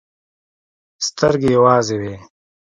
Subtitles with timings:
[1.05, 2.15] سترګې يې وازې وې.